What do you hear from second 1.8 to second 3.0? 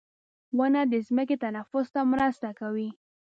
ته مرسته کوي.